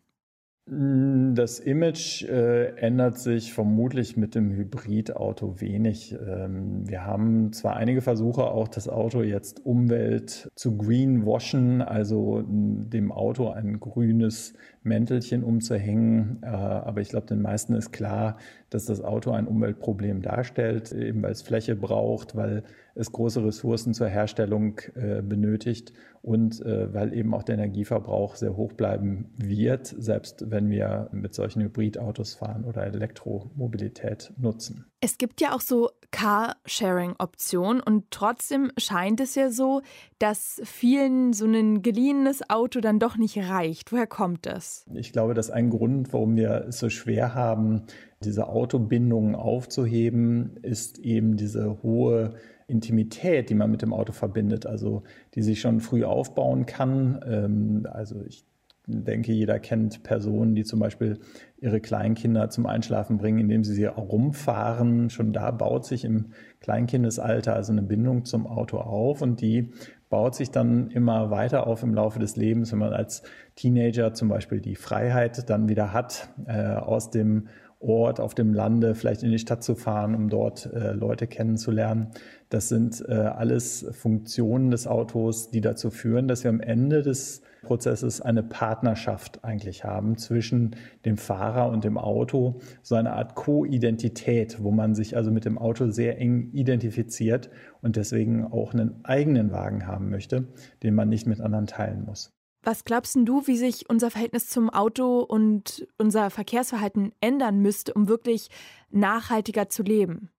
Mm, 0.65 1.33
das 1.33 1.59
Image 1.59 2.23
äh, 2.23 2.75
ändert 2.77 3.17
sich 3.17 3.51
vermutlich 3.51 4.15
mit 4.15 4.33
dem 4.33 4.51
Hybridauto 4.51 5.59
wenig. 5.59 6.15
Ähm, 6.25 6.87
wir 6.87 7.05
haben 7.05 7.51
zwar 7.51 7.75
einige 7.75 8.01
Versuche, 8.01 8.45
auch 8.45 8.69
das 8.69 8.87
Auto 8.87 9.23
jetzt 9.23 9.65
Umwelt 9.65 10.49
zu 10.55 10.77
greenwashen, 10.77 11.81
also 11.81 12.43
dem 12.47 13.11
Auto 13.11 13.49
ein 13.49 13.79
grünes 13.81 14.53
Mäntelchen 14.83 15.43
umzuhängen, 15.43 16.39
äh, 16.43 16.47
aber 16.47 17.01
ich 17.01 17.09
glaube, 17.09 17.27
den 17.27 17.41
meisten 17.41 17.73
ist 17.73 17.91
klar, 17.91 18.37
dass 18.69 18.85
das 18.85 19.01
Auto 19.01 19.31
ein 19.31 19.47
Umweltproblem 19.47 20.21
darstellt, 20.21 20.91
eben 20.91 21.21
weil 21.23 21.31
es 21.31 21.41
Fläche 21.41 21.75
braucht, 21.75 22.35
weil 22.35 22.63
es 22.95 23.11
große 23.11 23.43
Ressourcen 23.43 23.93
zur 23.93 24.07
Herstellung 24.07 24.79
äh, 24.95 25.21
benötigt 25.21 25.93
und 26.21 26.61
äh, 26.61 26.93
weil 26.93 27.13
eben 27.13 27.33
auch 27.33 27.43
der 27.43 27.55
Energieverbrauch 27.55 28.35
sehr 28.35 28.55
hoch 28.55 28.73
bleiben 28.73 29.33
wird, 29.37 29.87
selbst 29.87 30.49
wenn 30.51 30.69
wir 30.69 31.09
mit 31.11 31.33
solchen 31.33 31.61
Hybridautos 31.61 32.35
fahren 32.35 32.65
oder 32.65 32.85
Elektromobilität 32.85 34.33
nutzen. 34.37 34.85
Es 35.05 35.17
gibt 35.17 35.41
ja 35.41 35.53
auch 35.53 35.59
so 35.59 35.89
Carsharing-Optionen 36.11 37.81
und 37.81 38.05
trotzdem 38.09 38.71
scheint 38.77 39.19
es 39.19 39.35
ja 39.35 39.49
so, 39.49 39.81
dass 40.17 40.61
vielen 40.63 41.33
so 41.33 41.45
ein 41.45 41.81
geliehenes 41.81 42.49
Auto 42.49 42.79
dann 42.79 42.99
doch 42.99 43.17
nicht 43.17 43.37
reicht. 43.37 43.91
Woher 43.91 44.07
kommt 44.07 44.45
das? 44.45 44.85
Ich 44.93 45.11
glaube, 45.11 45.33
dass 45.33 45.49
ein 45.49 45.71
Grund, 45.71 46.13
warum 46.13 46.37
wir 46.37 46.67
es 46.69 46.79
so 46.79 46.89
schwer 46.89 47.35
haben, 47.35 47.81
diese 48.23 48.47
Autobindungen 48.47 49.35
aufzuheben, 49.35 50.55
ist 50.61 50.99
eben 50.99 51.35
diese 51.35 51.83
hohe 51.83 52.35
Intimität, 52.67 53.49
die 53.49 53.55
man 53.55 53.71
mit 53.71 53.81
dem 53.81 53.91
Auto 53.91 54.13
verbindet, 54.13 54.65
also 54.65 55.03
die 55.35 55.41
sich 55.41 55.59
schon 55.59 55.81
früh 55.81 56.05
aufbauen 56.05 56.65
kann. 56.65 57.19
Ähm, 57.27 57.87
also 57.91 58.21
ich 58.25 58.45
denke, 58.85 59.31
jeder 59.31 59.59
kennt 59.59 60.03
Personen, 60.03 60.55
die 60.55 60.63
zum 60.63 60.79
Beispiel 60.79 61.19
ihre 61.57 61.79
Kleinkinder 61.79 62.49
zum 62.49 62.65
Einschlafen 62.65 63.17
bringen, 63.17 63.39
indem 63.39 63.63
sie 63.63 63.73
sie 63.73 63.85
rumfahren. 63.85 65.09
Schon 65.09 65.31
da 65.31 65.51
baut 65.51 65.85
sich 65.85 66.03
im 66.03 66.31
Kleinkindesalter 66.59 67.55
also 67.55 67.71
eine 67.71 67.81
Bindung 67.81 68.25
zum 68.25 68.45
Auto 68.45 68.77
auf 68.77 69.21
und 69.21 69.39
die 69.41 69.71
baut 70.09 70.35
sich 70.35 70.51
dann 70.51 70.91
immer 70.91 71.31
weiter 71.31 71.65
auf 71.65 71.81
im 71.81 71.93
Laufe 71.93 72.19
des 72.19 72.35
Lebens, 72.35 72.71
wenn 72.71 72.79
man 72.79 72.93
als 72.93 73.23
Teenager 73.55 74.13
zum 74.13 74.27
Beispiel 74.27 74.59
die 74.59 74.75
Freiheit 74.75 75.49
dann 75.49 75.69
wieder 75.69 75.93
hat, 75.93 76.29
äh, 76.45 76.75
aus 76.75 77.09
dem 77.09 77.47
Ort, 77.83 78.19
auf 78.19 78.33
dem 78.33 78.53
Lande, 78.53 78.95
vielleicht 78.95 79.23
in 79.23 79.31
die 79.31 79.39
Stadt 79.39 79.63
zu 79.63 79.75
fahren, 79.75 80.15
um 80.15 80.29
dort 80.29 80.71
äh, 80.73 80.93
Leute 80.93 81.27
kennenzulernen. 81.27 82.07
Das 82.49 82.69
sind 82.69 83.03
äh, 83.07 83.13
alles 83.13 83.85
Funktionen 83.91 84.71
des 84.71 84.87
Autos, 84.87 85.49
die 85.49 85.61
dazu 85.61 85.89
führen, 85.89 86.27
dass 86.27 86.43
wir 86.43 86.49
am 86.49 86.59
Ende 86.59 87.01
des 87.01 87.41
Prozesses 87.63 88.21
eine 88.21 88.43
Partnerschaft 88.43 89.43
eigentlich 89.43 89.83
haben 89.83 90.17
zwischen 90.17 90.75
dem 91.05 91.17
Fahrer 91.17 91.69
und 91.69 91.83
dem 91.83 91.97
Auto, 91.97 92.59
so 92.81 92.95
eine 92.95 93.13
Art 93.13 93.35
Co-Identität, 93.35 94.61
wo 94.61 94.71
man 94.71 94.93
sich 94.93 95.17
also 95.17 95.31
mit 95.31 95.45
dem 95.45 95.57
Auto 95.57 95.89
sehr 95.89 96.19
eng 96.19 96.51
identifiziert 96.51 97.49
und 97.81 97.95
deswegen 97.95 98.45
auch 98.45 98.73
einen 98.73 99.03
eigenen 99.03 99.51
Wagen 99.51 99.87
haben 99.87 100.09
möchte, 100.09 100.47
den 100.83 100.93
man 100.93 101.09
nicht 101.09 101.25
mit 101.25 101.41
anderen 101.41 101.65
teilen 101.65 102.05
muss. 102.05 102.33
Was 102.63 102.85
glaubst 102.85 103.17
du, 103.17 103.45
wie 103.45 103.57
sich 103.57 103.89
unser 103.89 104.09
Verhältnis 104.09 104.47
zum 104.47 104.69
Auto 104.69 105.19
und 105.19 105.85
unser 105.97 106.29
Verkehrsverhalten 106.29 107.11
ändern 107.19 107.59
müsste, 107.59 107.93
um 107.93 108.07
wirklich 108.07 108.49
nachhaltiger 108.89 109.67
zu 109.67 109.83
leben? 109.83 110.29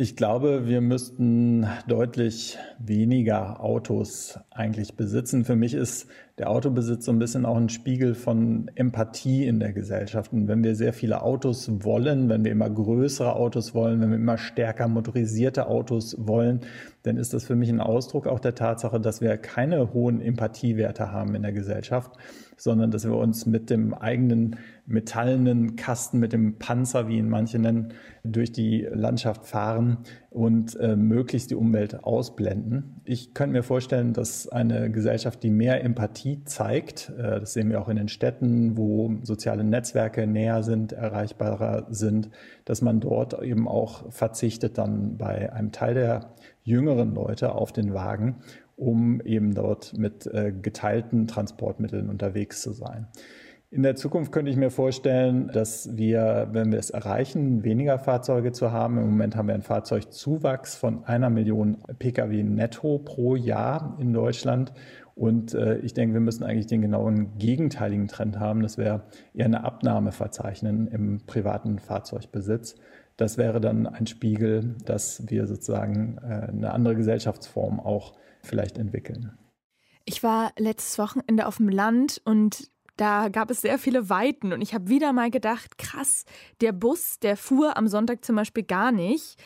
Ich 0.00 0.14
glaube, 0.14 0.68
wir 0.68 0.80
müssten 0.80 1.66
deutlich 1.88 2.56
weniger 2.78 3.60
Autos 3.60 4.38
eigentlich 4.48 4.94
besitzen. 4.94 5.44
Für 5.44 5.56
mich 5.56 5.74
ist 5.74 6.06
der 6.38 6.50
Autobesitz 6.50 7.06
so 7.06 7.10
ein 7.10 7.18
bisschen 7.18 7.44
auch 7.44 7.56
ein 7.56 7.68
Spiegel 7.68 8.14
von 8.14 8.70
Empathie 8.76 9.44
in 9.44 9.58
der 9.58 9.72
Gesellschaft. 9.72 10.32
Und 10.32 10.46
wenn 10.46 10.62
wir 10.62 10.76
sehr 10.76 10.92
viele 10.92 11.22
Autos 11.22 11.82
wollen, 11.82 12.28
wenn 12.28 12.44
wir 12.44 12.52
immer 12.52 12.70
größere 12.70 13.34
Autos 13.34 13.74
wollen, 13.74 14.00
wenn 14.00 14.10
wir 14.10 14.18
immer 14.18 14.38
stärker 14.38 14.86
motorisierte 14.86 15.66
Autos 15.66 16.14
wollen, 16.16 16.60
dann 17.02 17.16
ist 17.16 17.34
das 17.34 17.42
für 17.42 17.56
mich 17.56 17.68
ein 17.68 17.80
Ausdruck 17.80 18.28
auch 18.28 18.38
der 18.38 18.54
Tatsache, 18.54 19.00
dass 19.00 19.20
wir 19.20 19.36
keine 19.36 19.92
hohen 19.94 20.20
Empathiewerte 20.20 21.10
haben 21.10 21.34
in 21.34 21.42
der 21.42 21.52
Gesellschaft, 21.52 22.12
sondern 22.58 22.90
dass 22.90 23.04
wir 23.04 23.16
uns 23.16 23.46
mit 23.46 23.70
dem 23.70 23.94
eigenen 23.94 24.56
metallenen 24.84 25.76
Kasten, 25.76 26.18
mit 26.18 26.32
dem 26.32 26.58
Panzer, 26.58 27.08
wie 27.08 27.18
ihn 27.18 27.28
manche 27.28 27.58
nennen, 27.58 27.92
durch 28.24 28.52
die 28.52 28.86
Landschaft 28.90 29.46
fahren 29.46 29.98
und 30.30 30.74
äh, 30.76 30.96
möglichst 30.96 31.50
die 31.50 31.54
Umwelt 31.54 32.04
ausblenden. 32.04 33.00
Ich 33.04 33.32
könnte 33.34 33.52
mir 33.52 33.62
vorstellen, 33.62 34.12
dass 34.12 34.48
eine 34.48 34.90
Gesellschaft, 34.90 35.42
die 35.42 35.50
mehr 35.50 35.84
Empathie 35.84 36.42
zeigt, 36.44 37.12
äh, 37.18 37.40
das 37.40 37.52
sehen 37.52 37.70
wir 37.70 37.80
auch 37.80 37.88
in 37.88 37.96
den 37.96 38.08
Städten, 38.08 38.76
wo 38.76 39.14
soziale 39.22 39.62
Netzwerke 39.62 40.26
näher 40.26 40.62
sind, 40.62 40.92
erreichbarer 40.92 41.86
sind, 41.90 42.30
dass 42.64 42.82
man 42.82 43.00
dort 43.00 43.40
eben 43.42 43.68
auch 43.68 44.10
verzichtet 44.10 44.78
dann 44.78 45.16
bei 45.16 45.52
einem 45.52 45.70
Teil 45.70 45.94
der 45.94 46.30
jüngeren 46.62 47.14
Leute 47.14 47.54
auf 47.54 47.72
den 47.72 47.94
Wagen 47.94 48.36
um 48.78 49.20
eben 49.22 49.54
dort 49.54 49.98
mit 49.98 50.26
äh, 50.26 50.52
geteilten 50.52 51.26
Transportmitteln 51.26 52.08
unterwegs 52.08 52.62
zu 52.62 52.72
sein. 52.72 53.08
In 53.70 53.82
der 53.82 53.96
Zukunft 53.96 54.32
könnte 54.32 54.50
ich 54.50 54.56
mir 54.56 54.70
vorstellen, 54.70 55.50
dass 55.52 55.94
wir, 55.94 56.48
wenn 56.52 56.72
wir 56.72 56.78
es 56.78 56.88
erreichen, 56.88 57.64
weniger 57.64 57.98
Fahrzeuge 57.98 58.52
zu 58.52 58.72
haben. 58.72 58.96
Im 58.96 59.10
Moment 59.10 59.36
haben 59.36 59.48
wir 59.48 59.52
einen 59.52 59.62
Fahrzeugzuwachs 59.62 60.74
von 60.74 61.04
einer 61.04 61.28
Million 61.28 61.76
Pkw 61.98 62.44
netto 62.44 62.98
pro 62.98 63.36
Jahr 63.36 63.94
in 64.00 64.14
Deutschland. 64.14 64.72
Und 65.14 65.52
äh, 65.52 65.78
ich 65.78 65.92
denke, 65.92 66.14
wir 66.14 66.20
müssen 66.20 66.44
eigentlich 66.44 66.68
den 66.68 66.80
genauen 66.80 67.36
gegenteiligen 67.36 68.08
Trend 68.08 68.38
haben, 68.38 68.62
dass 68.62 68.78
wir 68.78 69.02
eher 69.34 69.44
eine 69.44 69.64
Abnahme 69.64 70.12
verzeichnen 70.12 70.86
im 70.86 71.26
privaten 71.26 71.78
Fahrzeugbesitz. 71.78 72.76
Das 73.18 73.36
wäre 73.36 73.60
dann 73.60 73.86
ein 73.86 74.06
Spiegel, 74.06 74.76
dass 74.86 75.28
wir 75.28 75.46
sozusagen 75.46 76.18
äh, 76.22 76.48
eine 76.48 76.72
andere 76.72 76.94
Gesellschaftsform 76.94 77.80
auch 77.80 78.14
vielleicht 78.42 78.78
entwickeln. 78.78 79.36
Ich 80.04 80.22
war 80.22 80.52
letztes 80.56 80.98
Wochenende 80.98 81.46
auf 81.46 81.58
dem 81.58 81.68
Land 81.68 82.20
und 82.24 82.70
da 82.96 83.28
gab 83.28 83.50
es 83.50 83.60
sehr 83.60 83.78
viele 83.78 84.10
Weiten 84.10 84.52
und 84.52 84.60
ich 84.60 84.74
habe 84.74 84.88
wieder 84.88 85.12
mal 85.12 85.30
gedacht, 85.30 85.78
krass, 85.78 86.24
der 86.60 86.72
Bus, 86.72 87.18
der 87.20 87.36
fuhr 87.36 87.76
am 87.76 87.86
Sonntag 87.86 88.24
zum 88.24 88.34
Beispiel 88.36 88.64
gar 88.64 88.90
nicht. 88.90 89.36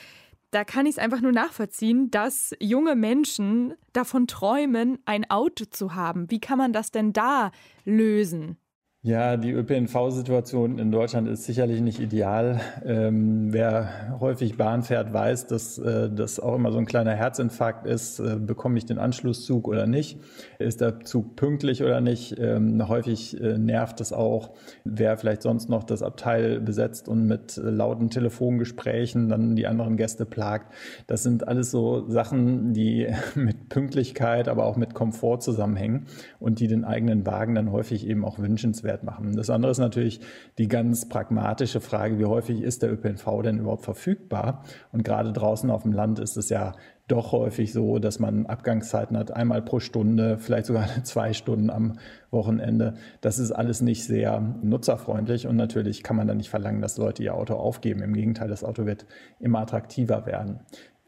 Da 0.53 0.65
kann 0.65 0.87
ich 0.87 0.93
es 0.93 0.99
einfach 0.99 1.21
nur 1.21 1.33
nachvollziehen, 1.33 2.11
dass 2.11 2.55
junge 2.61 2.95
Menschen 2.95 3.75
davon 3.93 4.27
träumen, 4.27 4.99
ein 5.05 5.29
Auto 5.31 5.65
zu 5.65 5.95
haben. 5.95 6.31
Wie 6.31 6.41
kann 6.41 6.59
man 6.59 6.73
das 6.73 6.91
denn 6.91 7.13
da 7.13 7.53
lösen? 7.85 8.59
Ja, 9.05 9.37
die 9.37 9.51
ÖPNV-Situation 9.51 10.79
in 10.79 10.93
Deutschland 10.93 11.27
ist 11.27 11.43
sicherlich 11.43 11.81
nicht 11.81 11.99
ideal. 11.99 12.61
Ähm, 12.85 13.53
wer 13.53 14.17
häufig 14.21 14.57
Bahn 14.57 14.85
fährt, 14.85 15.13
weiß, 15.13 15.49
dass 15.49 15.77
äh, 15.77 16.09
das 16.09 16.39
auch 16.39 16.55
immer 16.55 16.71
so 16.71 16.79
ein 16.79 16.87
kleiner 16.87 17.13
Herzinfarkt 17.13 17.85
ist. 17.85 18.21
Äh, 18.21 18.37
bekomme 18.37 18.79
ich 18.79 18.87
den 18.87 18.99
Anschlusszug 18.99 19.67
oder 19.67 19.89
nicht? 19.89 20.21
Ist 20.61 20.81
der 20.81 21.01
Zug 21.01 21.35
pünktlich 21.35 21.83
oder 21.83 22.01
nicht? 22.01 22.39
Ähm, 22.39 22.87
häufig 22.87 23.41
äh, 23.41 23.59
nervt 23.59 24.01
es 24.01 24.13
auch, 24.13 24.53
wer 24.85 25.17
vielleicht 25.17 25.43
sonst 25.43 25.69
noch 25.69 25.83
das 25.83 26.05
Abteil 26.05 26.61
besetzt 26.61 27.09
und 27.09 27.27
mit 27.27 27.59
äh, 27.59 27.63
lauten 27.63 28.09
Telefongesprächen 28.09 29.29
dann 29.29 29.57
die 29.57 29.67
anderen 29.67 29.97
Gäste 29.97 30.27
plagt. 30.27 30.73
Das 31.09 31.25
sind 31.25 31.49
alles 31.49 31.73
so 31.73 32.09
Sachen, 32.09 32.73
die 32.73 33.09
mit 33.35 33.69
Pünktlichkeit, 33.69 34.47
aber 34.47 34.65
auch 34.65 34.77
mit 34.77 34.95
Komfort 34.95 35.41
zusammenhängen 35.41 36.07
und 36.39 36.61
die 36.61 36.69
den 36.69 36.85
eigenen 36.85 37.27
Wagen 37.27 37.57
dann 37.57 37.73
häufig 37.73 38.07
eben 38.07 38.25
auch 38.25 38.39
wünschenswert 38.39 38.92
wert 38.93 39.05
machen. 39.05 39.35
Das 39.35 39.51
andere 39.51 39.73
ist 39.73 39.79
natürlich 39.79 40.21
die 40.59 40.69
ganz 40.69 41.09
pragmatische 41.09 41.81
Frage, 41.81 42.19
wie 42.19 42.27
häufig 42.27 42.63
ist 42.63 42.83
der 42.83 42.93
ÖPNV 42.93 43.43
denn 43.43 43.59
überhaupt 43.59 43.85
verfügbar? 43.85 44.65
Und 44.93 45.03
gerade 45.03 45.33
draußen 45.33 45.71
auf 45.71 45.83
dem 45.83 45.93
Land 45.93 46.19
ist 46.19 46.37
es 46.37 46.51
ja 46.51 46.75
doch 47.09 47.33
häufig 47.33 47.73
so, 47.73 47.99
dass 47.99 48.19
man 48.19 48.47
Abgangszeiten 48.47 49.17
hat, 49.17 49.33
einmal 49.33 49.63
pro 49.63 49.81
Stunde, 49.81 50.39
vielleicht 50.39 50.67
sogar 50.67 50.87
zwei 51.03 51.33
Stunden 51.33 51.71
am 51.71 51.95
Wochenende. 52.31 52.95
Das 53.21 53.39
ist 53.39 53.51
alles 53.51 53.81
nicht 53.81 54.05
sehr 54.05 54.41
nutzerfreundlich 54.63 55.47
und 55.47 55.57
natürlich 55.57 56.03
kann 56.03 56.17
man 56.17 56.29
da 56.29 56.35
nicht 56.35 56.51
verlangen, 56.51 56.81
dass 56.81 56.99
Leute 56.99 57.23
ihr 57.23 57.35
Auto 57.35 57.55
aufgeben. 57.55 58.03
Im 58.03 58.13
Gegenteil, 58.13 58.49
das 58.49 58.65
Auto 58.65 58.87
wird 58.87 59.07
immer 59.41 59.61
attraktiver 59.61 60.27
werden. 60.27 60.61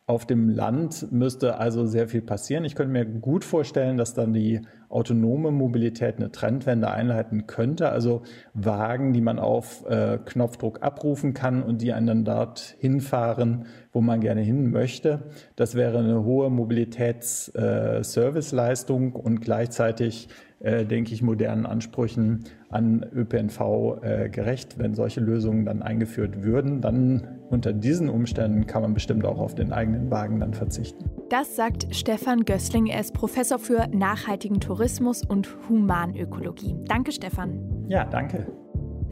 Auf 0.06 0.26
dem 0.26 0.50
Land 0.50 1.10
müsste 1.12 1.56
also 1.56 1.86
sehr 1.86 2.08
viel 2.08 2.20
passieren. 2.20 2.66
Ich 2.66 2.74
könnte 2.74 2.92
mir 2.92 3.06
gut 3.06 3.42
vorstellen, 3.42 3.96
dass 3.96 4.12
dann 4.12 4.34
die 4.34 4.60
autonome 4.94 5.50
Mobilität 5.50 6.16
eine 6.16 6.30
Trendwende 6.30 6.90
einleiten 6.90 7.46
könnte. 7.46 7.90
Also 7.90 8.22
Wagen, 8.54 9.12
die 9.12 9.20
man 9.20 9.38
auf 9.38 9.84
äh, 9.86 10.18
Knopfdruck 10.24 10.82
abrufen 10.82 11.34
kann 11.34 11.62
und 11.62 11.82
die 11.82 11.92
einen 11.92 12.06
dann 12.06 12.24
dort 12.24 12.74
hinfahren, 12.78 13.66
wo 13.92 14.00
man 14.00 14.20
gerne 14.20 14.40
hin 14.40 14.70
möchte. 14.70 15.24
Das 15.56 15.74
wäre 15.74 15.98
eine 15.98 16.24
hohe 16.24 16.48
Mobilitätsserviceleistung 16.48 19.14
äh, 19.14 19.18
und 19.18 19.40
gleichzeitig 19.40 20.28
äh, 20.64 20.86
denke 20.86 21.12
ich, 21.12 21.20
modernen 21.20 21.66
Ansprüchen 21.66 22.44
an 22.70 23.04
ÖPNV 23.14 24.02
äh, 24.02 24.28
gerecht. 24.30 24.78
Wenn 24.78 24.94
solche 24.94 25.20
Lösungen 25.20 25.66
dann 25.66 25.82
eingeführt 25.82 26.42
würden, 26.42 26.80
dann 26.80 27.28
unter 27.50 27.72
diesen 27.72 28.08
Umständen 28.08 28.66
kann 28.66 28.80
man 28.80 28.94
bestimmt 28.94 29.26
auch 29.26 29.38
auf 29.38 29.54
den 29.54 29.72
eigenen 29.72 30.10
Wagen 30.10 30.40
dann 30.40 30.54
verzichten. 30.54 31.10
Das 31.28 31.54
sagt 31.54 31.94
Stefan 31.94 32.44
Gößling. 32.44 32.86
Er 32.86 33.00
ist 33.00 33.12
Professor 33.12 33.58
für 33.58 33.86
nachhaltigen 33.92 34.60
Tourismus 34.84 35.22
und 35.24 35.48
Humanökologie. 35.66 36.76
Danke, 36.84 37.10
Stefan. 37.10 37.86
Ja, 37.88 38.04
danke. 38.04 38.46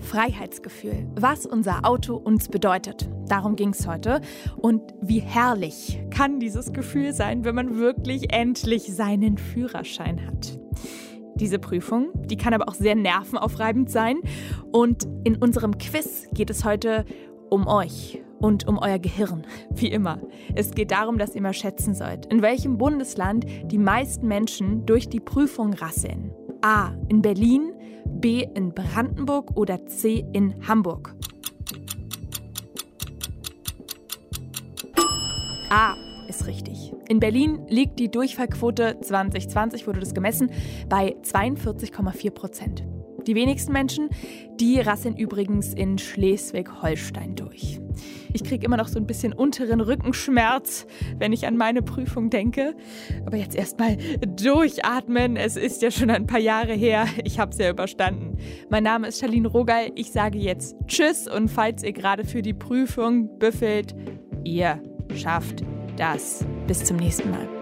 Freiheitsgefühl, 0.01 1.09
was 1.19 1.47
unser 1.47 1.87
Auto 1.87 2.15
uns 2.15 2.49
bedeutet. 2.49 3.09
Darum 3.27 3.57
ging 3.57 3.71
es 3.71 3.87
heute. 3.87 4.21
Und 4.59 4.83
wie 5.01 5.21
herrlich 5.21 5.99
kann 6.11 6.41
dieses 6.41 6.75
Gefühl 6.75 7.15
sein, 7.15 7.47
wenn 7.47 7.55
man 7.55 7.79
wirklich 7.79 8.35
endlich 8.35 8.95
seinen 8.95 9.39
Führerschein 9.39 10.27
hat 10.27 10.59
diese 11.37 11.59
Prüfung. 11.59 12.11
Die 12.27 12.37
kann 12.37 12.53
aber 12.53 12.69
auch 12.69 12.75
sehr 12.75 12.95
nervenaufreibend 12.95 13.91
sein. 13.91 14.19
Und 14.73 15.09
in 15.25 15.37
unserem 15.37 15.79
Quiz 15.79 16.29
geht 16.35 16.51
es 16.51 16.67
heute 16.67 17.07
um 17.49 17.67
euch, 17.67 18.22
und 18.43 18.67
um 18.67 18.79
euer 18.79 18.99
Gehirn. 18.99 19.47
Wie 19.71 19.89
immer. 19.89 20.21
Es 20.55 20.73
geht 20.73 20.91
darum, 20.91 21.17
dass 21.17 21.35
ihr 21.35 21.43
mal 21.43 21.55
schätzen 21.55 21.95
sollt, 21.95 22.27
in 22.27 22.43
welchem 22.43 22.77
Bundesland 22.77 23.47
die 23.65 23.79
meisten 23.79 24.27
Menschen 24.29 24.85
durch 24.85 25.09
die 25.09 25.21
Prüfung 25.21 25.73
rasseln. 25.73 26.33
A. 26.61 26.91
In 27.09 27.23
Berlin, 27.23 27.73
B. 28.07 28.47
in 28.55 28.75
Brandenburg 28.75 29.57
oder 29.57 29.87
C. 29.87 30.25
in 30.33 30.55
Hamburg. 30.67 31.15
A 35.71 35.95
ist 36.29 36.47
richtig. 36.47 36.93
In 37.09 37.21
Berlin 37.21 37.61
liegt 37.69 37.99
die 37.99 38.11
Durchfallquote 38.11 38.99
2020, 39.01 39.87
wurde 39.87 40.01
das 40.01 40.15
gemessen, 40.15 40.51
bei 40.89 41.17
42,4 41.23 42.31
Prozent. 42.31 42.85
Die 43.27 43.35
wenigsten 43.35 43.73
Menschen, 43.73 44.09
die 44.61 44.81
rasseln 44.81 45.17
übrigens 45.17 45.75
in 45.75 45.99
Schleswig-Holstein 45.99 47.37
durch. 47.37 47.81
Ich 48.33 48.45
kriege 48.45 48.65
immer 48.65 48.77
noch 48.77 48.89
so 48.89 48.99
ein 48.99 49.07
bisschen 49.07 49.33
unteren 49.33 49.81
Rückenschmerz, 49.81 50.87
wenn 51.19 51.33
ich 51.33 51.47
an 51.47 51.57
meine 51.57 51.83
Prüfung 51.83 52.31
denke. 52.31 52.75
Aber 53.27 53.37
jetzt 53.37 53.55
erstmal 53.55 53.99
durchatmen. 54.27 55.37
Es 55.37 55.57
ist 55.57 55.83
ja 55.83 55.91
schon 55.91 56.11
ein 56.11 56.27
paar 56.27 56.41
Jahre 56.41 56.73
her. 56.73 57.07
Ich 57.25 57.39
habe 57.39 57.53
es 57.53 57.59
ja 57.59 57.71
überstanden. 57.71 58.39
Mein 58.71 58.83
Name 58.83 59.09
ist 59.09 59.21
Charlene 59.21 59.49
Rogal. 59.49 59.91
Ich 59.95 60.13
sage 60.13 60.39
jetzt 60.39 60.77
Tschüss 60.87 61.29
und 61.29 61.49
falls 61.49 61.83
ihr 61.83 61.93
gerade 61.93 62.25
für 62.25 62.43
die 62.43 62.55
Prüfung 62.55 63.39
büffelt, 63.39 63.95
ihr 64.45 64.83
schafft 65.15 65.63
das. 65.97 66.45
Bis 66.67 66.85
zum 66.85 66.97
nächsten 66.97 67.31
Mal. 67.31 67.62